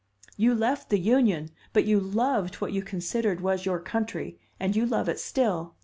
[0.35, 4.87] You left the Union, but you loved what you considered was your country, and you
[4.87, 5.75] love it still.